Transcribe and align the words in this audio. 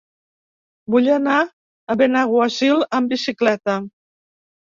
Vull 0.93 1.09
anar 1.17 1.35
a 1.43 1.97
Benaguasil 2.03 2.81
amb 3.01 3.13
bicicleta. 3.15 3.77